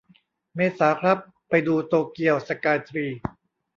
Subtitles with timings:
[0.55, 1.19] เมษาครับ
[1.49, 3.05] ไปดูโตเกียวสกายทรี